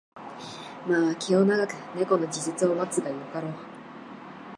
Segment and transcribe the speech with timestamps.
[0.87, 3.53] まあ気を永く猫の時節を待つがよかろう